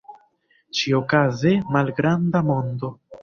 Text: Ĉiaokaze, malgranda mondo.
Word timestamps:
Ĉiaokaze, 0.77 1.53
malgranda 1.77 2.41
mondo. 2.51 2.93